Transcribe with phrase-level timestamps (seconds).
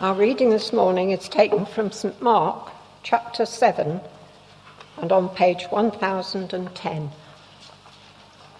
[0.00, 2.70] Our reading this morning is taken from St Mark,
[3.02, 4.00] chapter 7,
[4.96, 7.10] and on page 1010.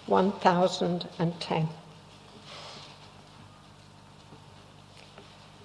[0.05, 1.69] 1010.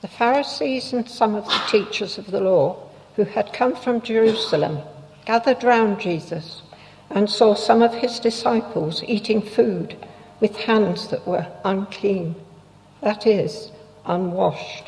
[0.00, 2.78] The Pharisees and some of the teachers of the law
[3.16, 4.78] who had come from Jerusalem
[5.26, 6.62] gathered round Jesus
[7.10, 9.94] and saw some of his disciples eating food
[10.40, 12.34] with hands that were unclean,
[13.02, 13.70] that is,
[14.06, 14.84] unwashed.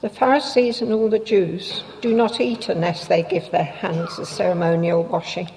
[0.00, 4.26] The Pharisees and all the Jews do not eat unless they give their hands a
[4.26, 5.48] ceremonial washing,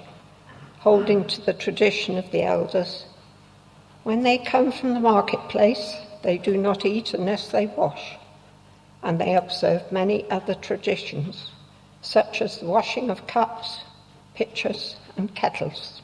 [0.78, 3.04] holding to the tradition of the elders.
[4.04, 8.16] When they come from the marketplace, they do not eat unless they wash,
[9.02, 11.50] and they observe many other traditions,
[12.00, 13.80] such as the washing of cups,
[14.34, 16.00] pitchers, and kettles.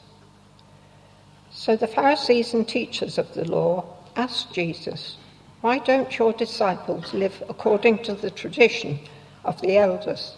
[1.51, 5.17] So the Pharisees and teachers of the law asked Jesus,
[5.65, 8.99] Why don't your disciples live according to the tradition
[9.43, 10.35] of the elders,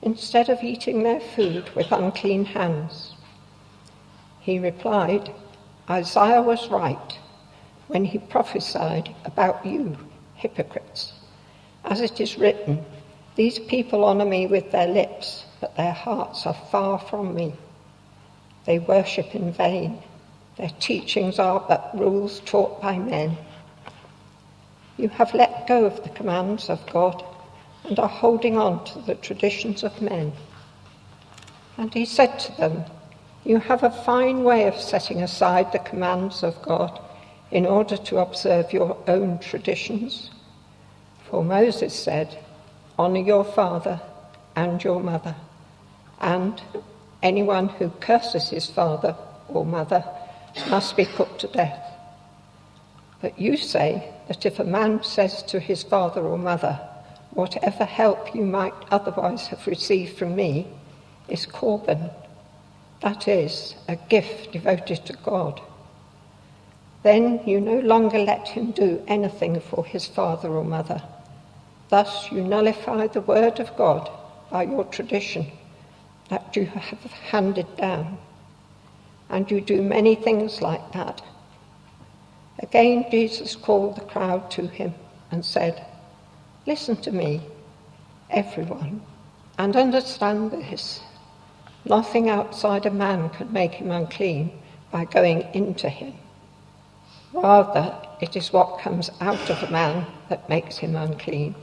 [0.00, 3.12] instead of eating their food with unclean hands?
[4.40, 5.30] He replied,
[5.90, 7.18] Isaiah was right
[7.88, 9.98] when he prophesied about you,
[10.36, 11.12] hypocrites.
[11.84, 12.82] As it is written,
[13.36, 17.52] These people honour me with their lips, but their hearts are far from me.
[18.64, 20.02] They worship in vain.
[20.56, 23.36] Their teachings are but rules taught by men.
[25.02, 27.24] You have let go of the commands of God
[27.82, 30.32] and are holding on to the traditions of men.
[31.76, 32.84] And he said to them,
[33.42, 37.00] You have a fine way of setting aside the commands of God
[37.50, 40.30] in order to observe your own traditions.
[41.28, 42.38] For Moses said,
[42.96, 44.00] Honour your father
[44.54, 45.34] and your mother,
[46.20, 46.62] and
[47.24, 49.16] anyone who curses his father
[49.48, 50.04] or mother
[50.70, 51.91] must be put to death.
[53.22, 56.78] But you say that if a man says to his father or mother,
[57.34, 60.66] Whatever help you might otherwise have received from me
[61.28, 62.12] is korban,
[63.00, 65.60] that is, a gift devoted to God,
[67.02, 71.02] then you no longer let him do anything for his father or mother.
[71.88, 74.10] Thus you nullify the word of God
[74.50, 75.46] by your tradition
[76.28, 78.18] that you have handed down
[79.30, 81.22] and you do many things like that.
[82.62, 84.94] Again, Jesus called the crowd to him
[85.30, 85.84] and said,
[86.66, 87.42] Listen to me,
[88.30, 89.02] everyone,
[89.58, 91.00] and understand this.
[91.84, 94.52] Nothing outside a man can make him unclean
[94.92, 96.14] by going into him.
[97.32, 101.56] Rather, it is what comes out of a man that makes him unclean.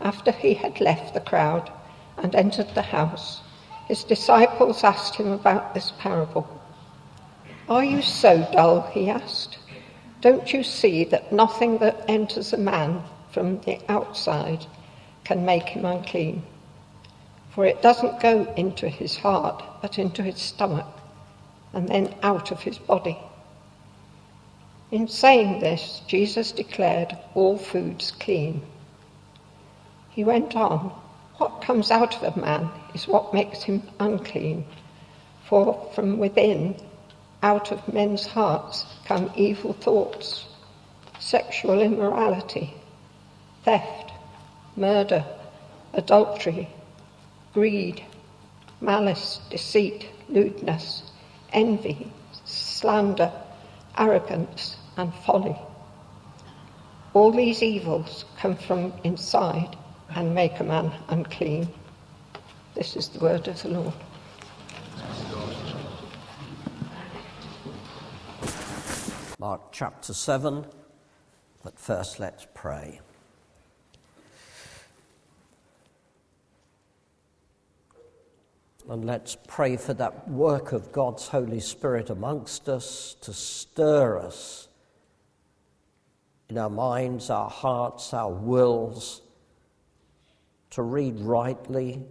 [0.00, 1.70] After he had left the crowd
[2.16, 3.42] and entered the house,
[3.86, 6.57] his disciples asked him about this parable.
[7.68, 8.90] Are you so dull?
[8.92, 9.58] he asked.
[10.22, 14.64] Don't you see that nothing that enters a man from the outside
[15.24, 16.42] can make him unclean?
[17.50, 20.86] For it doesn't go into his heart, but into his stomach,
[21.74, 23.18] and then out of his body.
[24.90, 28.62] In saying this, Jesus declared all foods clean.
[30.08, 30.90] He went on,
[31.36, 34.64] what comes out of a man is what makes him unclean.
[35.44, 36.74] For from within,
[37.42, 40.46] out of men's hearts, come evil thoughts,
[41.18, 42.74] sexual immorality,
[43.64, 44.12] theft,
[44.76, 45.24] murder,
[45.94, 46.68] adultery,
[47.54, 48.04] greed,
[48.80, 51.02] malice, deceit, lewdness,
[51.52, 52.10] envy,
[52.44, 53.32] slander,
[53.96, 55.56] arrogance, and folly.
[57.14, 59.76] All these evils come from inside
[60.14, 61.68] and make a man unclean.
[62.74, 63.94] This is the word of the Lord.
[69.48, 70.66] Mark chapter 7,
[71.64, 73.00] but first let's pray.
[78.90, 84.68] And let's pray for that work of God's Holy Spirit amongst us to stir us
[86.50, 89.22] in our minds, our hearts, our wills
[90.72, 92.02] to read rightly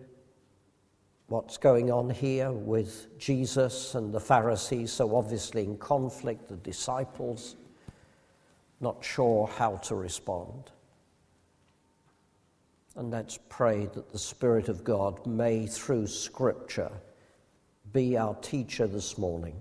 [1.27, 7.57] what's going on here with Jesus and the Pharisees, so obviously in conflict, the disciples
[8.79, 10.71] not sure how to respond.
[12.95, 16.91] And let's pray that the Spirit of God may, through Scripture,
[17.91, 19.55] be our teacher this morning.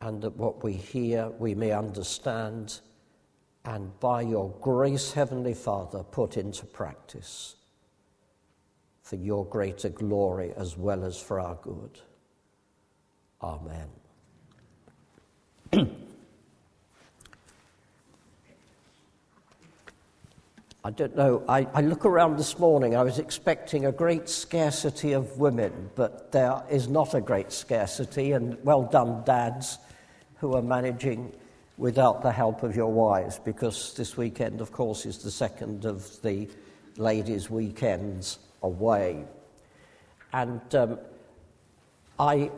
[0.00, 2.80] And that what we hear we may understand
[3.64, 7.56] and by your grace, Heavenly Father, put into practice
[9.10, 11.98] for your greater glory as well as for our good.
[13.42, 13.88] Amen.
[20.84, 21.42] I don't know.
[21.48, 26.30] I, I, look around this morning, I was expecting a great scarcity of women, but
[26.30, 29.78] there is not a great scarcity, and well done, dads,
[30.36, 31.32] who are managing
[31.78, 36.22] without the help of your wives, because this weekend, of course, is the second of
[36.22, 36.48] the
[36.96, 39.24] ladies' weekends away.
[40.32, 40.98] And um,
[42.18, 42.50] I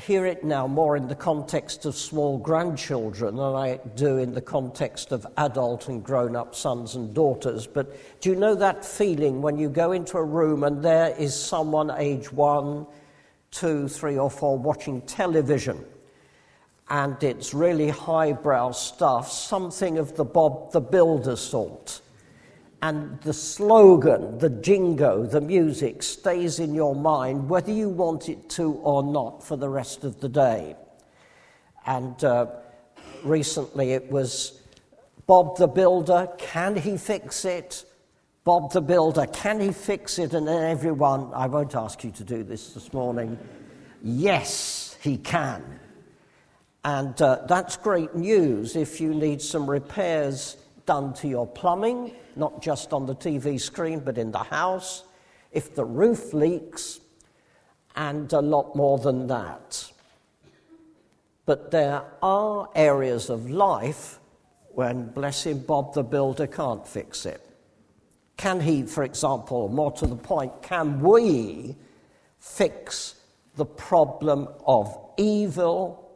[0.00, 4.40] hear it now more in the context of small grandchildren than I do in the
[4.40, 7.66] context of adult and grown up sons and daughters.
[7.66, 11.34] But do you know that feeling when you go into a room and there is
[11.34, 12.86] someone age one,
[13.50, 15.84] two, three, or four watching television?
[16.90, 22.00] And it's really highbrow stuff, something of the Bob the Builder sort
[22.80, 28.48] and the slogan, the jingo, the music stays in your mind whether you want it
[28.50, 30.76] to or not for the rest of the day.
[31.86, 32.46] And uh,
[33.24, 34.60] recently it was
[35.26, 37.84] Bob the Builder, can he fix it?
[38.44, 40.32] Bob the Builder, can he fix it?
[40.32, 43.36] And then everyone, I won't ask you to do this this morning,
[44.02, 45.80] yes, he can.
[46.84, 50.56] And uh, that's great news if you need some repairs
[50.88, 55.04] done to your plumbing, not just on the TV screen, but in the house,
[55.52, 57.00] if the roof leaks,
[57.94, 59.92] and a lot more than that.
[61.44, 64.18] But there are areas of life
[64.70, 67.44] when, bless him, Bob the Builder can't fix it.
[68.38, 71.76] Can he, for example, more to the point, can we
[72.38, 73.16] fix
[73.56, 76.07] the problem of evil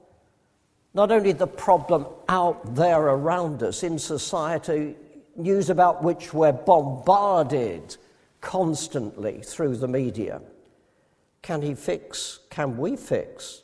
[0.94, 4.94] not only the problem out there around us in society,
[5.36, 7.96] news about which we're bombarded
[8.40, 10.40] constantly through the media.
[11.40, 13.62] Can he fix, can we fix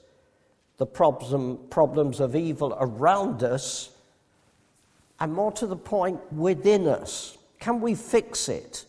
[0.79, 3.91] the problem, problems of evil around us
[5.21, 7.37] and more to the point, within us?
[7.59, 8.87] Can we fix it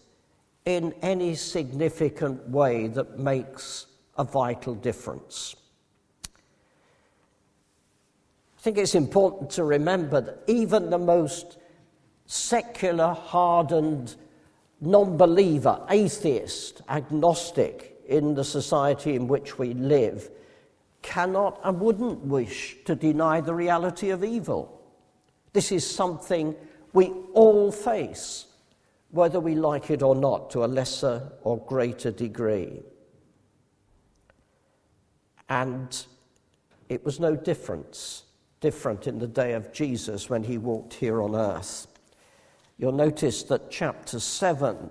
[0.65, 3.87] in any significant way that makes
[4.17, 5.55] a vital difference?
[8.59, 11.57] I think it's important to remember that even the most
[12.25, 14.17] secular, hardened,
[14.81, 20.29] non believer, atheist, agnostic in the society in which we live
[21.01, 24.81] cannot and wouldn't wish to deny the reality of evil.
[25.53, 26.53] This is something
[26.91, 28.47] we all face,
[29.11, 32.81] whether we like it or not, to a lesser or greater degree.
[35.47, 36.05] And
[36.89, 38.25] it was no difference
[38.61, 41.87] different in the day of Jesus when he walked here on earth.
[42.77, 44.89] You'll notice that chapter 7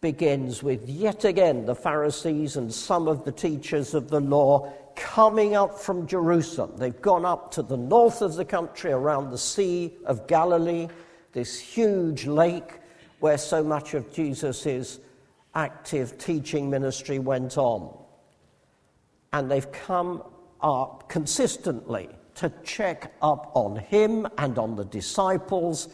[0.00, 5.54] begins with yet again the Pharisees and some of the teachers of the law coming
[5.54, 6.72] up from Jerusalem.
[6.76, 10.88] They've gone up to the north of the country around the Sea of Galilee,
[11.32, 12.80] this huge lake
[13.20, 14.98] where so much of Jesus'
[15.54, 17.96] active teaching ministry went on.
[19.32, 20.22] And they've come
[20.60, 22.08] up consistently
[22.40, 25.88] to check up on him and on the disciples,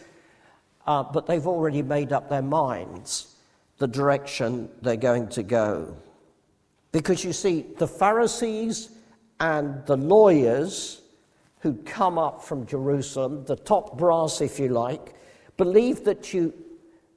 [0.87, 3.35] uh, but they've already made up their minds
[3.79, 5.97] the direction they're going to go.
[6.93, 8.91] Because you see, the Pharisees
[9.41, 11.03] and the lawyers
[11.59, 15.17] who'd come up from Jerusalem, the top brass, if you like,
[15.57, 16.55] believe that you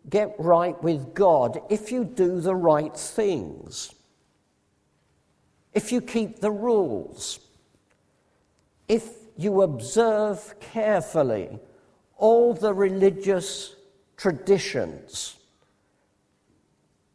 [0.09, 3.93] get right with God if you do the right things,
[5.75, 7.39] if you keep the rules,
[8.87, 11.59] if you observe carefully
[12.17, 13.73] all the religious
[14.17, 15.37] traditions,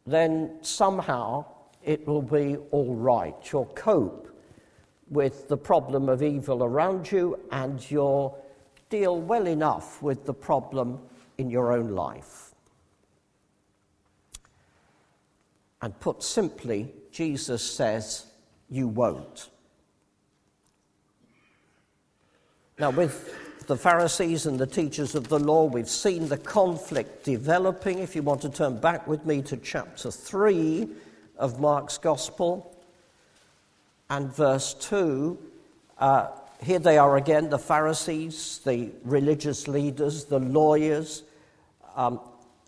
[0.07, 1.45] then somehow
[1.83, 3.35] it will be all right.
[3.53, 4.35] You'll cope
[5.07, 8.43] with the problem of evil around you and you'll
[8.89, 10.97] deal well enough with the problem
[11.37, 12.55] in your own life.
[15.79, 18.25] And put simply, Jesus says,
[18.67, 19.49] You won't.
[22.77, 23.33] Now, with
[23.67, 27.99] the Pharisees and the teachers of the law, we've seen the conflict developing.
[27.99, 30.89] If you want to turn back with me to chapter 3
[31.37, 32.75] of Mark's Gospel
[34.09, 35.39] and verse 2,
[35.99, 36.27] uh,
[36.61, 41.23] here they are again the Pharisees, the religious leaders, the lawyers.
[41.95, 42.19] Um,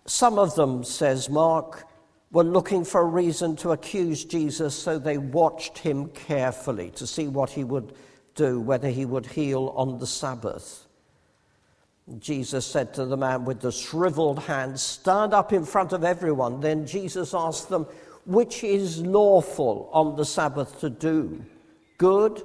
[0.06, 1.86] some of them, says Mark,
[2.32, 7.28] were looking for a reason to accuse Jesus, so they watched him carefully to see
[7.28, 7.94] what he would
[8.38, 10.86] do, whether he would heal on the Sabbath.
[12.20, 16.62] Jesus said to the man with the shriveled hand, Stand up in front of everyone.
[16.62, 17.86] Then Jesus asked them,
[18.26, 21.44] Which is lawful on the Sabbath to do,
[21.98, 22.42] good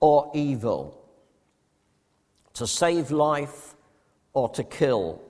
[0.00, 1.02] or evil?
[2.54, 3.74] To save life
[4.34, 5.22] or to kill?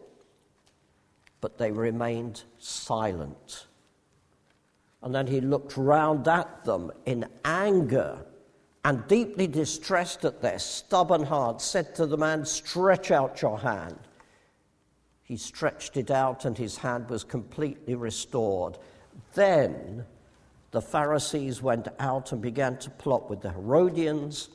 [1.40, 3.66] but they remained silent.
[5.02, 8.26] And then he looked round at them in anger
[8.84, 13.98] and deeply distressed at their stubborn hearts, said to the man, Stretch out your hand.
[15.22, 18.78] He stretched it out, and his hand was completely restored.
[19.34, 20.04] Then
[20.70, 24.48] the Pharisees went out and began to plot with the Herodians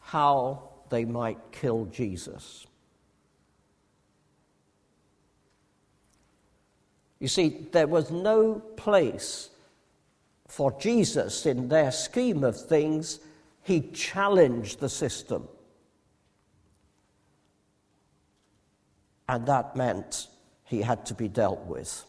[0.00, 2.66] how they might kill Jesus.
[7.18, 9.50] You see, there was no place
[10.56, 13.20] for Jesus in their scheme of things.
[13.62, 15.46] He challenged the system.
[19.28, 20.28] And that meant
[20.64, 22.06] he had to be dealt with.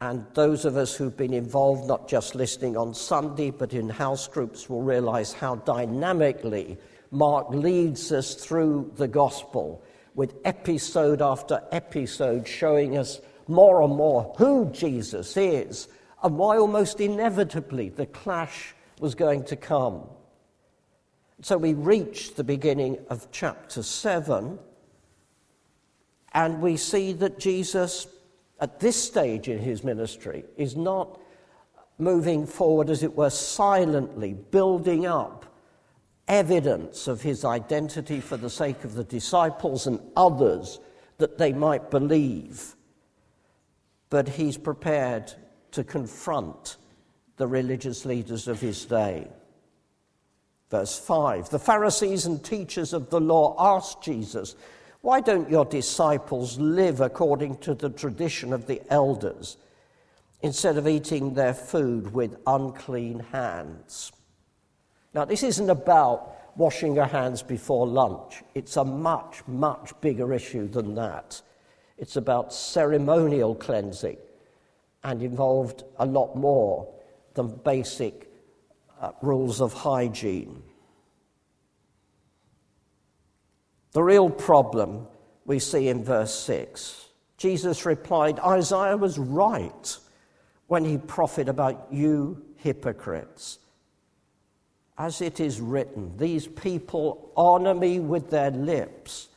[0.00, 4.26] And those of us who've been involved, not just listening on Sunday, but in house
[4.26, 6.76] groups, will realize how dynamically
[7.12, 9.84] Mark leads us through the gospel
[10.16, 15.88] with episode after episode showing us more and more who Jesus is
[16.22, 20.02] and why almost inevitably the clash was going to come.
[21.42, 24.58] So we reach the beginning of chapter 7,
[26.32, 28.06] and we see that Jesus
[28.60, 31.18] at this stage in his ministry is not
[31.98, 35.46] moving forward, as it were, silently, building up
[36.28, 40.78] evidence of his identity for the sake of the disciples and others
[41.18, 42.76] that they might believe.
[44.10, 45.32] But he's prepared
[45.72, 46.76] to confront
[47.36, 49.28] the religious leaders of his day.
[50.70, 54.54] Verse 5 The Pharisees and teachers of the law asked Jesus,
[55.02, 59.56] why don't your disciples live according to the tradition of the elders
[60.42, 64.12] instead of eating their food with unclean hands?
[65.14, 70.68] Now, this isn't about washing your hands before lunch, it's a much, much bigger issue
[70.68, 71.40] than that.
[72.00, 74.16] It's about ceremonial cleansing
[75.04, 76.92] and involved a lot more
[77.34, 78.32] than basic
[79.00, 80.62] uh, rules of hygiene.
[83.92, 85.06] The real problem
[85.44, 87.06] we see in verse 6.
[87.36, 89.96] Jesus replied, Isaiah was right
[90.68, 93.58] when he prophesied about you hypocrites.
[94.96, 99.28] As it is written, these people honor me with their lips,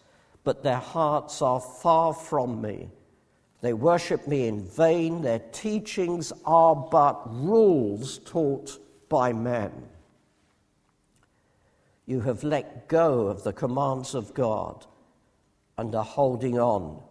[0.44, 2.90] but their hearts are far from me.
[3.62, 5.22] They worship me in vain.
[5.22, 9.72] Their teachings are but rules taught by men.
[12.06, 14.86] You have let go of the commands of God
[15.78, 17.02] and are holding on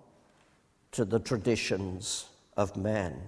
[0.92, 3.18] to the traditions of men.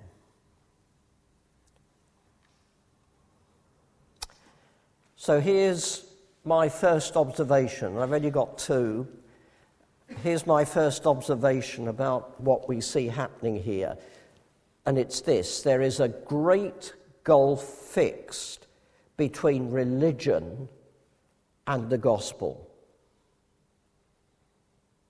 [5.16, 6.04] So here's
[6.44, 7.96] my first observation.
[7.96, 9.08] I've only got two.
[10.08, 13.96] Here's my first observation about what we see happening here.
[14.86, 16.92] And it's this there is a great
[17.24, 18.66] gulf fixed
[19.16, 20.68] between religion
[21.66, 22.70] and the gospel.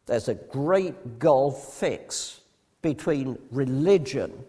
[0.06, 2.40] There's a great gulf fix
[2.82, 4.44] between religion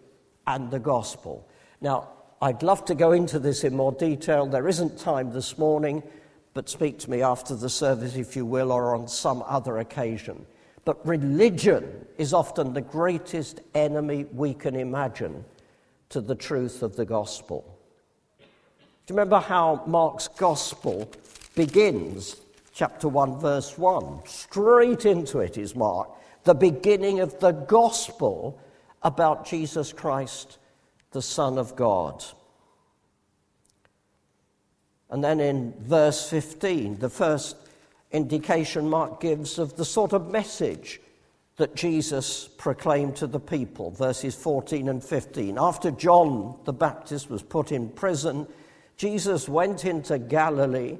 [0.45, 1.47] and the gospel.
[1.81, 2.09] Now,
[2.41, 4.45] I'd love to go into this in more detail.
[4.45, 6.03] There isn't time this morning,
[6.55, 10.45] but speak to me after the service, if you will, or on some other occasion.
[10.85, 15.43] But religion is often the greatest enemy we can imagine
[16.09, 17.77] to the truth of the gospel.
[18.39, 18.45] Do
[19.13, 21.11] you remember how Mark's gospel
[21.55, 22.37] begins,
[22.73, 24.21] chapter 1, verse 1.
[24.25, 26.09] Straight into it is Mark,
[26.45, 28.57] the beginning of the gospel
[29.03, 30.57] about Jesus Christ,
[31.11, 32.23] the Son of God.
[35.09, 37.55] And then in verse 15, the first
[38.11, 41.01] indication Mark gives of the sort of message
[41.57, 45.57] that Jesus proclaimed to the people, verses 14 and 15.
[45.57, 48.47] After John the Baptist was put in prison,
[48.97, 50.97] Jesus went into Galilee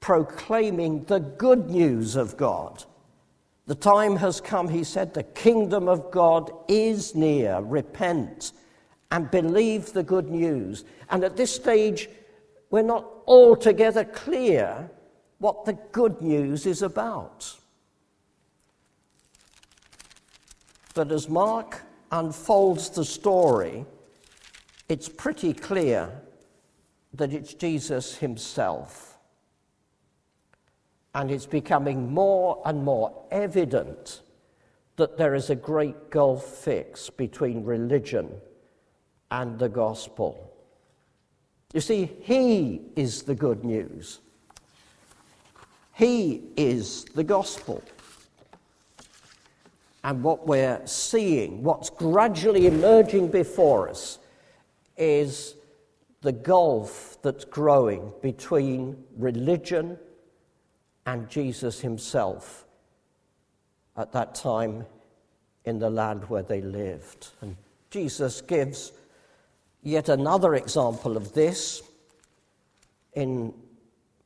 [0.00, 2.84] proclaiming the good news of God.
[3.66, 7.60] The time has come, he said, the kingdom of God is near.
[7.60, 8.52] Repent
[9.10, 10.84] and believe the good news.
[11.10, 12.08] And at this stage,
[12.70, 14.90] we're not altogether clear
[15.38, 17.56] what the good news is about.
[20.94, 23.86] But as Mark unfolds the story,
[24.88, 26.10] it's pretty clear
[27.14, 29.16] that it's Jesus himself
[31.14, 34.22] and it's becoming more and more evident
[34.96, 38.28] that there is a great gulf fixed between religion
[39.30, 40.49] and the gospel.
[41.72, 44.20] You see, He is the good news.
[45.94, 47.82] He is the gospel.
[50.02, 54.18] And what we're seeing, what's gradually emerging before us,
[54.96, 55.54] is
[56.22, 59.98] the gulf that's growing between religion
[61.06, 62.64] and Jesus himself
[63.96, 64.86] at that time
[65.64, 67.28] in the land where they lived.
[67.40, 67.56] And
[67.90, 68.92] Jesus gives
[69.82, 71.82] yet another example of this
[73.14, 73.52] in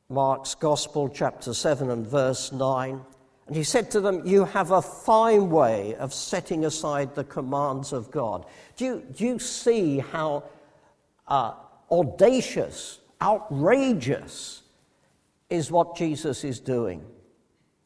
[0.09, 3.01] Mark's Gospel, chapter 7 and verse 9.
[3.47, 7.93] And he said to them, You have a fine way of setting aside the commands
[7.93, 8.45] of God.
[8.75, 10.43] Do you, do you see how
[11.27, 11.53] uh,
[11.91, 14.63] audacious, outrageous
[15.49, 17.03] is what Jesus is doing?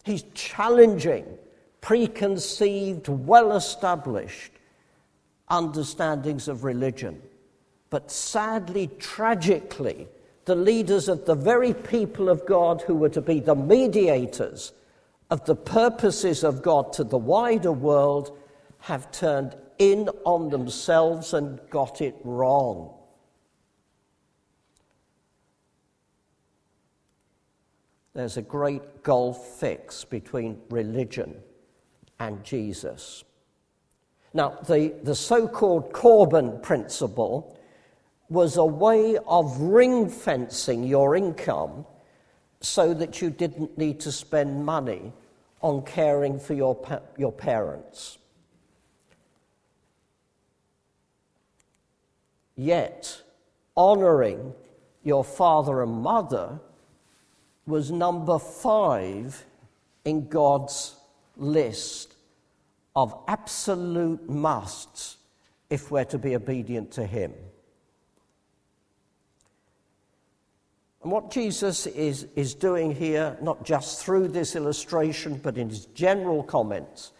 [0.03, 1.25] He's challenging
[1.81, 4.51] preconceived, well established
[5.49, 7.21] understandings of religion.
[7.89, 10.07] But sadly, tragically,
[10.45, 14.73] the leaders of the very people of God who were to be the mediators
[15.29, 18.37] of the purposes of God to the wider world
[18.79, 22.93] have turned in on themselves and got it wrong.
[28.13, 31.35] There's a great gulf fix between religion
[32.19, 33.23] and Jesus.
[34.33, 37.57] Now, the, the so called Corban principle
[38.29, 41.85] was a way of ring fencing your income
[42.61, 45.11] so that you didn't need to spend money
[45.61, 48.17] on caring for your, pa- your parents.
[52.55, 53.21] Yet,
[53.75, 54.53] honoring
[55.03, 56.59] your father and mother
[57.65, 59.45] was number five
[60.03, 60.95] in God's
[61.37, 62.15] list
[62.95, 65.17] of absolute musts
[65.69, 67.33] if we're to be obedient to Him.
[71.01, 75.85] And what Jesus is, is doing here, not just through this illustration, but in his
[75.87, 77.13] general comments,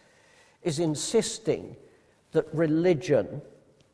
[0.63, 1.75] is insisting
[2.33, 3.41] that religion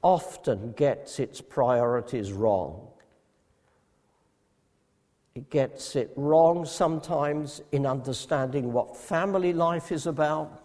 [0.02, 2.88] often gets its priorities wrong.
[5.36, 10.64] It gets it wrong sometimes in understanding what family life is about.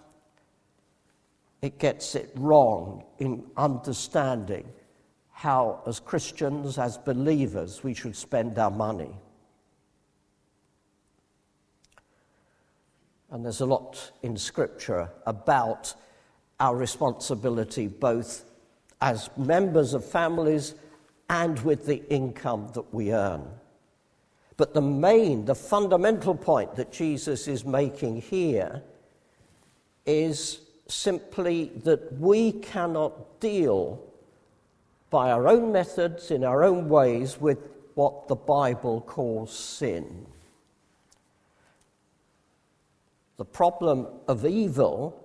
[1.60, 4.64] It gets it wrong in understanding
[5.40, 9.08] how, as Christians, as believers, we should spend our money.
[13.30, 15.94] And there's a lot in Scripture about
[16.58, 18.44] our responsibility, both
[19.00, 20.74] as members of families
[21.30, 23.48] and with the income that we earn.
[24.58, 28.82] But the main, the fundamental point that Jesus is making here
[30.04, 34.06] is simply that we cannot deal
[35.10, 37.58] by our own methods, in our own ways, with
[37.94, 40.26] what the Bible calls sin.
[43.36, 45.20] The problem of evil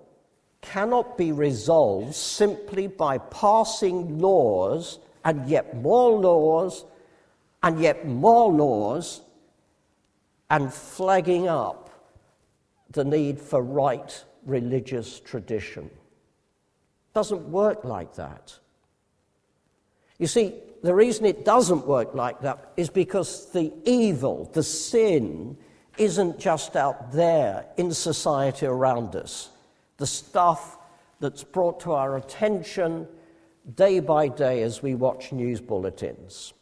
[0.62, 6.86] cannot be resolved simply by passing laws and yet more laws
[7.62, 9.22] and yet more laws
[10.50, 11.90] and flagging up
[12.92, 15.90] the need for right religious tradition.
[17.14, 18.58] Doesn't work like that.
[20.18, 25.58] You see, the reason it doesn't work like that is because the evil, the sin,
[25.98, 29.50] isn't just out there in society around us.
[29.98, 30.78] The stuff
[31.20, 33.08] that's brought to our attention
[33.76, 36.54] day by day as we watch news bulletins.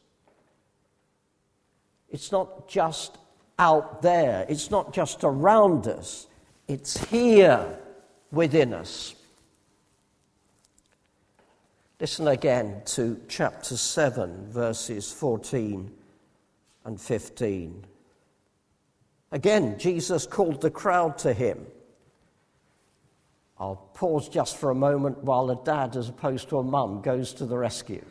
[2.09, 3.17] It's not just
[3.59, 6.27] out there, it's not just around us,
[6.67, 7.77] it's here
[8.31, 9.15] within us.
[11.99, 15.91] Listen again to chapter 7, verses 14
[16.85, 17.85] and 15.
[19.31, 21.65] Again, Jesus called the crowd to him.
[23.59, 27.33] I'll pause just for a moment while a dad, as opposed to a mum, goes
[27.35, 28.03] to the rescue.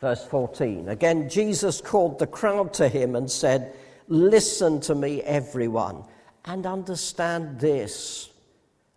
[0.00, 0.88] Verse 14.
[0.88, 3.74] Again, Jesus called the crowd to him and said,
[4.08, 6.04] Listen to me, everyone,
[6.44, 8.30] and understand this.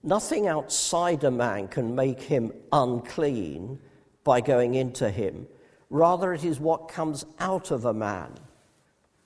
[0.07, 3.77] Nothing outside a man can make him unclean
[4.23, 5.47] by going into him.
[5.89, 8.31] Rather, it is what comes out of a man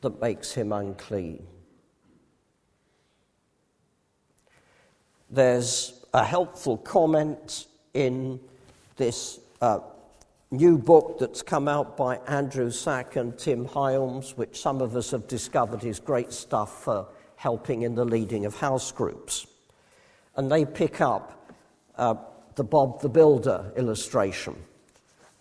[0.02, 1.46] that makes him unclean.
[5.30, 8.40] There's a helpful comment in
[8.96, 9.82] this uh,
[10.50, 15.12] new book that's come out by Andrew Sach and Tim Hiorns, which some of us
[15.12, 19.46] have discovered is great stuff for helping in the leading of house groups.
[20.36, 21.56] And they pick up
[21.98, 22.16] uh,
[22.56, 24.56] the Bob the Builder illustration.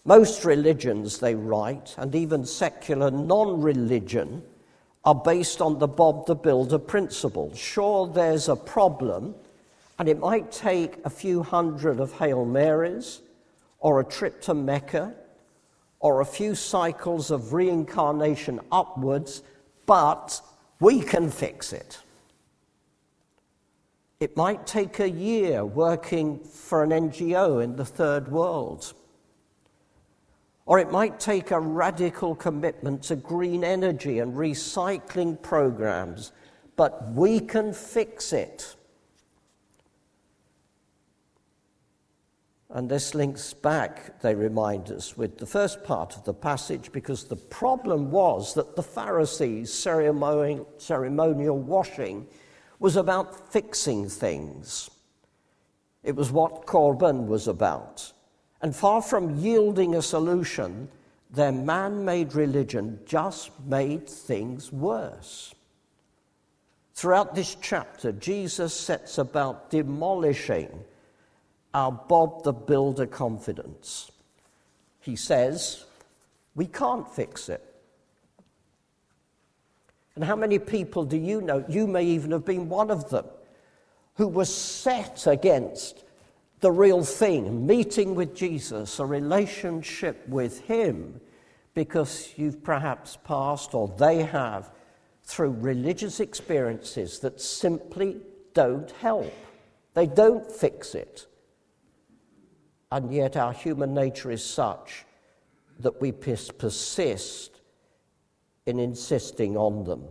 [0.04, 4.42] Most religions, they write, and even secular non religion,
[5.04, 7.54] are based on the Bob the Builder principle.
[7.54, 9.34] Sure, there's a problem,
[9.98, 13.20] and it might take a few hundred of Hail Marys,
[13.78, 15.14] or a trip to Mecca,
[16.00, 19.42] or a few cycles of reincarnation upwards,
[19.86, 20.40] but
[20.80, 21.98] we can fix it.
[24.20, 28.92] It might take a year working for an NGO in the third world.
[30.66, 36.32] Or it might take a radical commitment to green energy and recycling programs,
[36.76, 38.76] but we can fix it.
[42.68, 47.24] And this links back, they remind us, with the first part of the passage because
[47.24, 52.28] the problem was that the Pharisees' ceremonial, washing
[52.80, 54.90] was about fixing things.
[56.02, 58.12] It was what Corban was about.
[58.62, 60.88] And far from yielding a solution,
[61.30, 65.54] their man made religion just made things worse.
[66.94, 70.84] Throughout this chapter, Jesus sets about demolishing
[71.72, 74.10] our Bob the Builder confidence.
[75.00, 75.84] He says,
[76.54, 77.69] We can't fix it.
[80.14, 81.64] And how many people do you know?
[81.68, 83.26] You may even have been one of them
[84.14, 86.04] who was set against
[86.60, 91.20] the real thing, meeting with Jesus, a relationship with Him,
[91.72, 94.70] because you've perhaps passed, or they have,
[95.22, 98.18] through religious experiences that simply
[98.52, 99.32] don't help.
[99.94, 101.26] They don't fix it.
[102.92, 105.06] And yet, our human nature is such
[105.78, 107.59] that we persist
[108.66, 110.04] in insisting on them.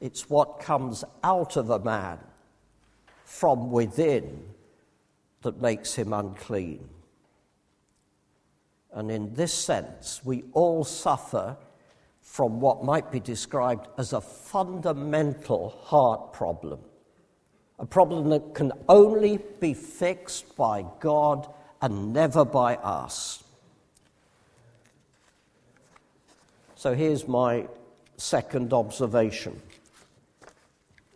[0.00, 2.18] It's what comes out of a man
[3.24, 4.44] from within
[5.42, 6.88] that makes him unclean.
[8.92, 11.56] And in this sense, we all suffer
[12.20, 16.80] from what might be described as a fundamental heart problem
[17.78, 21.48] a problem that can only be fixed by God
[21.82, 23.42] and never by us.
[26.76, 27.66] So here's my
[28.16, 29.60] second observation.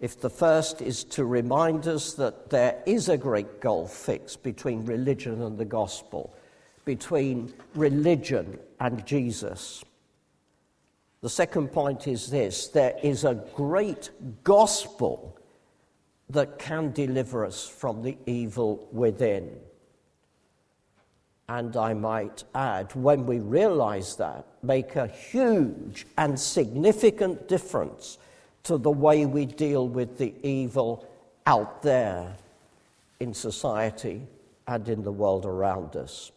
[0.00, 4.84] If the first is to remind us that there is a great gulf fixed between
[4.84, 6.34] religion and the gospel,
[6.84, 9.84] between religion and Jesus.
[11.20, 14.10] The second point is this there is a great
[14.44, 15.36] gospel
[16.30, 19.58] that can deliver us from the evil within.
[21.48, 28.18] And I might add, when we realize that, make a huge and significant difference
[28.64, 31.08] to the way we deal with the evil
[31.46, 32.36] out there
[33.20, 34.26] in society
[34.66, 36.30] and in the world around us.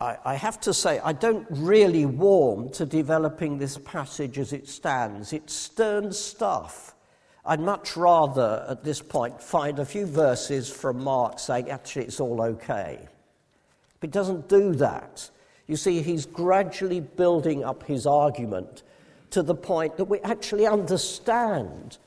[0.00, 4.66] I, I have to say, I don't really warm to developing this passage as it
[4.66, 5.32] stands.
[5.32, 6.94] It's stern stuff.
[7.44, 12.20] I'd much rather, at this point, find a few verses from Mark saying, actually, it's
[12.20, 12.98] all okay.
[13.98, 15.30] But he doesn't do that.
[15.66, 18.82] You see, he's gradually building up his argument
[19.30, 21.98] to the point that we actually understand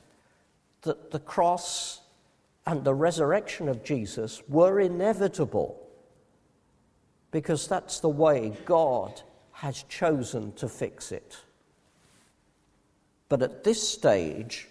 [0.82, 2.00] that the cross
[2.66, 5.83] and the resurrection of Jesus were inevitable
[7.34, 9.20] because that's the way God
[9.50, 11.36] has chosen to fix it.
[13.28, 14.68] But at this stage,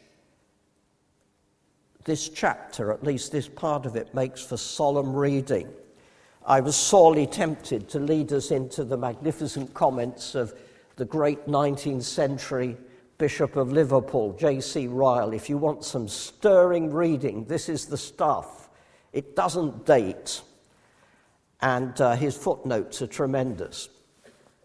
[2.05, 5.67] this chapter, at least this part of it, makes for solemn reading.
[6.45, 10.53] I was sorely tempted to lead us into the magnificent comments of
[10.95, 12.77] the great 19th century
[13.17, 14.87] Bishop of Liverpool, J.C.
[14.87, 15.33] Ryle.
[15.33, 18.69] If you want some stirring reading, this is the stuff.
[19.11, 20.43] It doesn't date
[21.63, 23.87] and uh, his footnotes are tremendous.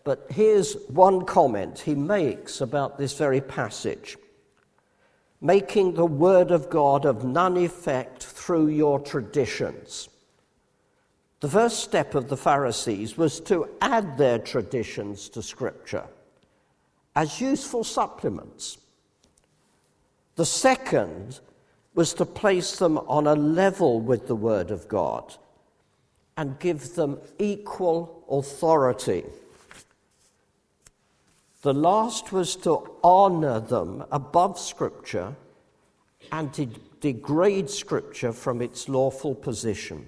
[0.03, 4.19] But here's one comment he makes about this very passage
[5.41, 10.09] making the word of God of none effect through your traditions.
[11.39, 16.07] The first step of the Pharisees was to add their traditions to Scripture
[17.15, 18.79] as useful supplements.
[20.35, 21.39] The second
[21.95, 25.37] was to place them on a level with the Word of God
[26.39, 29.25] and give them equal authority.
[31.63, 35.35] The last was to honor them above Scripture
[36.31, 36.67] and to
[37.01, 40.07] degrade Scripture from its lawful position.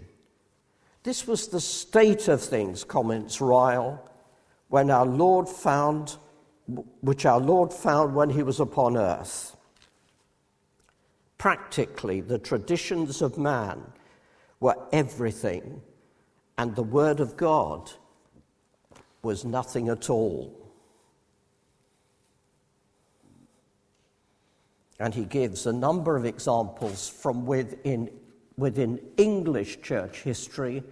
[1.02, 4.08] This was the state of things, comments Ryle,
[4.68, 6.16] when our Lord found,
[7.00, 9.56] which our Lord found when he was upon earth.
[11.38, 13.82] Practically, the traditions of man
[14.60, 15.82] were everything,
[16.60, 17.90] and the Word of God
[19.22, 20.54] was nothing at all.
[24.98, 28.10] And he gives a number of examples from within,
[28.58, 30.82] within English church history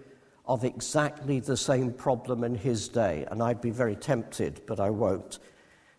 [0.47, 3.27] of exactly the same problem in his day.
[3.31, 5.39] And I'd be very tempted, but I won't,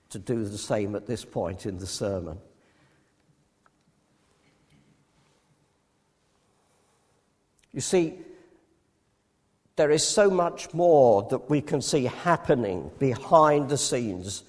[0.10, 2.40] to do the same at this point in the sermon.
[7.72, 8.18] You see,
[9.80, 14.44] there is so much more that we can see happening behind the scenes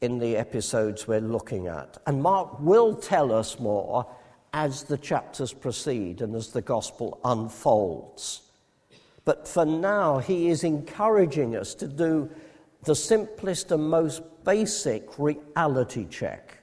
[0.00, 1.98] in the episodes we're looking at.
[2.06, 4.06] And Mark will tell us more
[4.54, 8.40] as the chapters proceed and as the gospel unfolds.
[9.26, 12.30] But for now, he is encouraging us to do
[12.84, 16.58] the simplest and most basic reality check.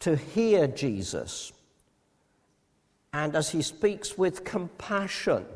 [0.00, 1.50] To hear Jesus,
[3.14, 5.46] and as he speaks with compassion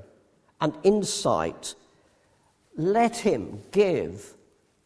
[0.61, 1.75] and insight,
[2.77, 4.35] let him give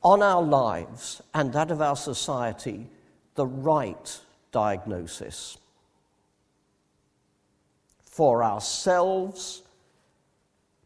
[0.02, 2.86] on our lives and that of our society
[3.34, 5.58] the right diagnosis.
[8.04, 9.62] For ourselves,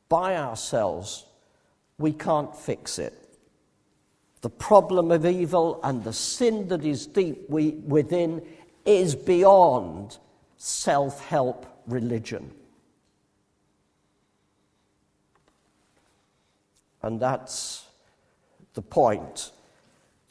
[0.08, 1.24] by ourselves,
[1.98, 3.26] we can't fix it.
[4.42, 8.42] The problem of evil and the sin that is deep within
[8.84, 10.18] is beyond
[10.56, 12.52] self help religion.
[17.06, 17.86] And that's
[18.74, 19.52] the point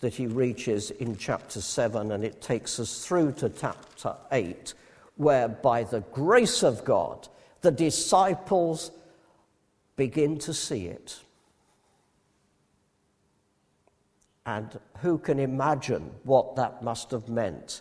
[0.02, 4.74] that he reaches in chapter 7, and it takes us through to chapter 8,
[5.16, 7.30] where by the grace of God,
[7.62, 8.92] the disciples
[9.96, 11.18] begin to see it.
[14.46, 17.80] And who can imagine what that must have meant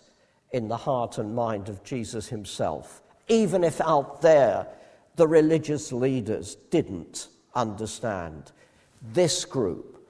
[0.53, 4.67] in the heart and mind of Jesus himself, even if out there
[5.17, 8.53] the religious leaders didn't understand?
[9.13, 10.05] This group,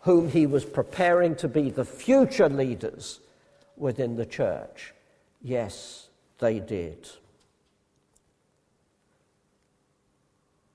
[0.00, 3.20] whom he was preparing to be the future leaders
[3.76, 4.92] within the church,
[5.42, 7.08] yes, they did.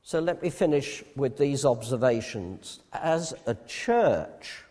[0.01, 2.79] So let me finish with these observations.
[2.91, 4.63] As a church,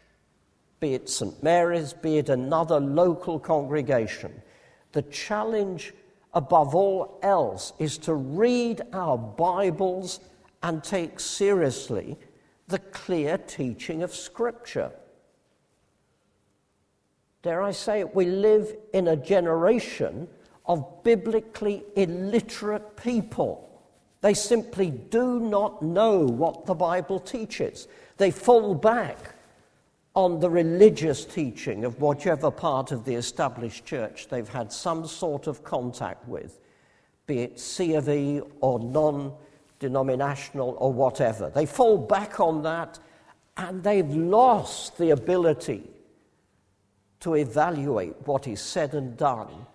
[0.81, 1.41] be it St.
[1.43, 4.43] Mary's, be it another local congregation,
[4.91, 5.95] the challenge
[6.35, 10.19] above all else is to read our Bibles
[10.63, 12.17] and take seriously
[12.68, 14.92] the clear teaching of Scripture.
[17.42, 20.28] Dare I say it, we live in a generation
[20.66, 23.64] of biblically illiterate people.
[24.20, 27.88] They simply do not know what the Bible teaches.
[28.16, 29.35] They fall back
[30.14, 35.46] on the religious teaching of whichever part of the established church they've had some sort
[35.46, 36.59] of contact with,
[37.26, 39.33] be it C of E or non
[39.79, 41.51] denominational or whatever.
[41.51, 42.99] They fall back on that
[43.57, 45.83] and they've lost the ability
[47.21, 49.67] to evaluate what is said and done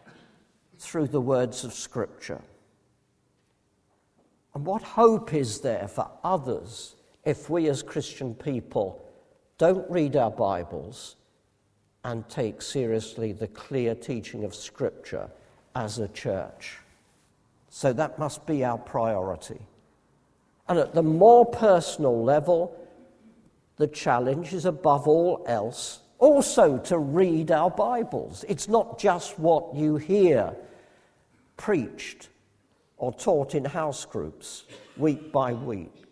[0.77, 2.41] through the words of Scripture.
[4.53, 9.03] And what hope is there for others if we as Christian people
[9.57, 11.15] don't read our Bibles
[12.05, 15.29] and take seriously the clear teaching of Scripture
[15.75, 16.77] as a church?
[17.69, 19.59] So that must be our priority.
[20.67, 22.75] And at the more personal level,
[23.77, 28.45] the challenge is above all else also to read our Bibles.
[28.47, 30.55] It's not just what you hear
[31.57, 32.29] preached
[32.95, 34.63] or taught in house groups
[34.95, 36.05] week by week.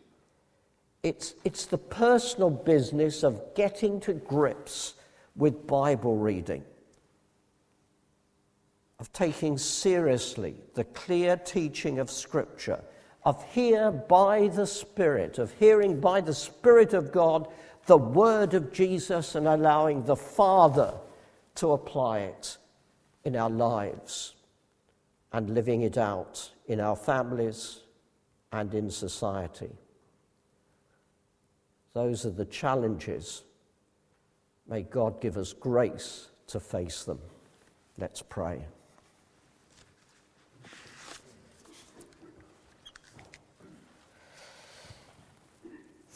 [1.01, 4.95] It's, it's the personal business of getting to grips
[5.37, 6.65] with Bible reading,
[8.99, 12.83] of taking seriously the clear teaching of Scripture,
[13.23, 17.47] of hear by the Spirit, of hearing by the Spirit of God
[17.86, 20.93] the word of Jesus and allowing the Father
[21.55, 22.57] to apply it
[23.23, 24.36] in our lives
[25.34, 27.81] and living it out in our families
[28.51, 29.71] and in society.
[31.93, 33.43] Those are the challenges.
[34.67, 37.19] May God give us grace to face them.
[37.97, 38.65] Let's pray.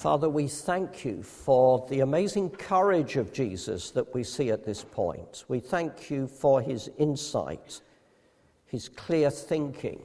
[0.05, 4.83] Father, we thank you for the amazing courage of Jesus that we see at this
[4.83, 5.45] point.
[5.47, 7.81] We thank you for his insight
[8.67, 9.99] his clear thinking,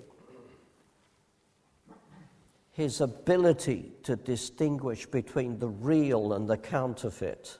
[2.72, 7.58] his ability to distinguish between the real and the counterfeit.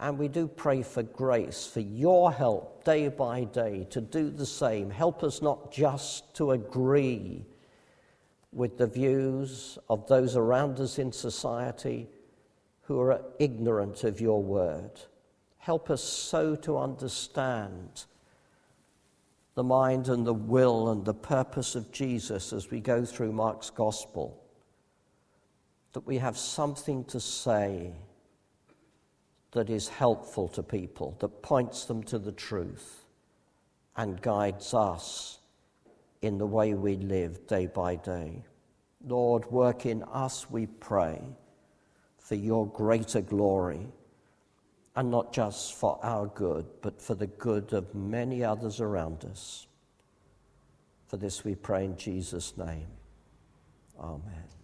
[0.00, 4.46] And we do pray for grace, for your help day by day to do the
[4.46, 4.88] same.
[4.88, 7.44] Help us not just to agree
[8.56, 12.08] with the views of those around us in society
[12.84, 14.92] who are ignorant of your word.
[15.58, 18.06] Help us so to understand
[19.56, 23.68] the mind and the will and the purpose of Jesus as we go through Mark's
[23.68, 24.42] gospel,
[25.92, 27.92] that we have something to say
[29.52, 33.04] that is helpful to people, that points them to the truth
[33.96, 35.40] and guides us
[36.22, 38.42] in the way we live day by day.
[39.06, 41.22] Lord, work in us, we pray,
[42.18, 43.86] for your greater glory,
[44.96, 49.66] and not just for our good, but for the good of many others around us.
[51.06, 52.88] For this we pray in Jesus' name.
[54.00, 54.55] Amen.